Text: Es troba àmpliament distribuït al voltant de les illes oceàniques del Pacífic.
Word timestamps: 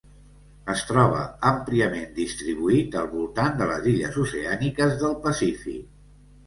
Es 0.75 0.79
troba 0.91 1.19
àmpliament 1.49 2.09
distribuït 2.21 2.99
al 3.03 3.13
voltant 3.15 3.61
de 3.63 3.69
les 3.75 3.89
illes 3.95 4.21
oceàniques 4.27 5.01
del 5.05 5.19
Pacífic. 5.29 5.91